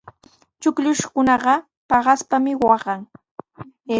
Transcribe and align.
Chullukshaykunaqa 0.61 1.53
paqaspami 1.89 2.53
waqan. 2.63 3.01